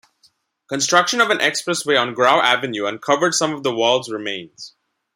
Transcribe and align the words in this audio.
Construction 0.67 1.21
of 1.21 1.29
an 1.29 1.37
expressway 1.37 1.95
on 1.95 2.15
Grau 2.15 2.41
Avenue 2.41 2.87
uncovered 2.87 3.35
some 3.35 3.53
of 3.53 3.61
the 3.61 3.71
wall's 3.71 4.09
remains. 4.09 4.73